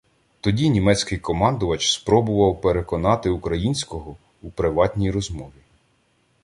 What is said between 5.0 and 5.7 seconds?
розмові.